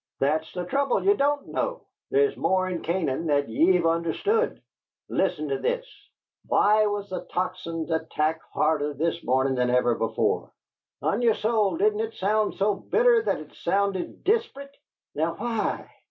"That's 0.17 0.51
the 0.53 0.65
trouble: 0.65 1.03
ye 1.03 1.13
don't 1.13 1.49
know. 1.49 1.83
There's 2.09 2.35
more 2.35 2.67
in 2.67 2.81
Canaan 2.81 3.27
than 3.27 3.47
ye've 3.47 3.85
understood. 3.85 4.59
Listen 5.09 5.47
to 5.49 5.59
this: 5.59 5.85
Why 6.47 6.87
was 6.87 7.11
the 7.11 7.21
Tocsin's 7.25 7.91
attack 7.91 8.41
harder 8.51 8.95
this 8.95 9.23
morning 9.23 9.53
than 9.53 9.69
ever 9.69 9.93
before? 9.93 10.49
On 11.03 11.21
yer 11.21 11.35
soul 11.35 11.77
didn't 11.77 11.99
it 11.99 12.15
sound 12.15 12.55
so 12.55 12.73
bitter 12.73 13.21
that 13.21 13.41
it 13.41 13.53
sounded 13.53 14.23
desprit? 14.23 14.71
Now 15.13 15.35
why? 15.35 15.87